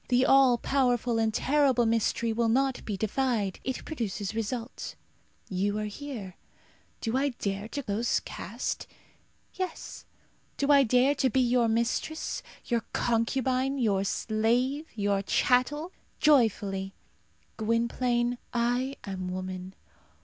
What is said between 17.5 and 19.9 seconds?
Gwynplaine, I am woman.